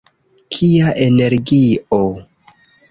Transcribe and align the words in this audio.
Kia 0.57 0.93
energio! 1.09 2.03